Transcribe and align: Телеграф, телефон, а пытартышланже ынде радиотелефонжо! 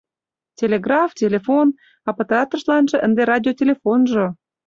Телеграф, 0.59 1.09
телефон, 1.21 1.67
а 2.07 2.09
пытартышланже 2.17 2.97
ынде 3.05 3.21
радиотелефонжо! 3.31 4.25